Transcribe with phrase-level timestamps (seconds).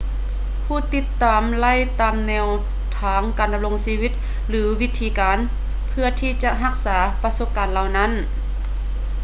[0.65, 2.45] ຜູ້ຕິດຕາມໄລ່ຕາມແນວ
[2.99, 4.11] ທາງການດຳລົງຊີວິດ
[4.47, 5.37] ຫຼື ວິທີການ
[5.87, 8.11] ເພື່ອທີ່ຈະຮັກສາປະສົບການເຫຼົ່ານັ້ນ